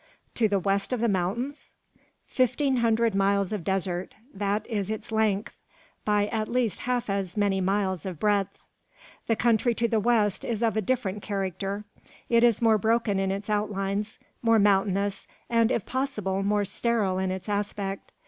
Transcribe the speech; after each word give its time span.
"To 0.33 0.47
the 0.49 0.57
west 0.57 0.93
of 0.93 0.99
the 0.99 1.07
mountains?" 1.07 1.75
"Fifteen 2.25 2.77
hundred 2.77 3.13
miles 3.13 3.53
of 3.53 3.63
desert; 3.63 4.15
that 4.33 4.65
is 4.65 4.89
its 4.89 5.11
length, 5.11 5.53
by 6.05 6.25
at 6.29 6.47
least 6.47 6.79
half 6.79 7.07
as 7.07 7.37
many 7.37 7.61
miles 7.61 8.03
of 8.07 8.19
breadth. 8.19 8.57
The 9.27 9.35
country 9.35 9.75
to 9.75 9.87
the 9.87 9.99
west 9.99 10.43
is 10.43 10.63
of 10.63 10.75
a 10.75 10.81
different 10.81 11.21
character. 11.21 11.83
It 12.29 12.43
is 12.43 12.63
more 12.63 12.79
broken 12.79 13.19
in 13.19 13.29
its 13.29 13.47
outlines, 13.47 14.17
more 14.41 14.57
mountainous, 14.57 15.27
and 15.51 15.69
if 15.71 15.85
possible 15.85 16.41
more 16.41 16.65
sterile 16.65 17.19
in 17.19 17.29
its 17.29 17.47
aspect. 17.47 18.11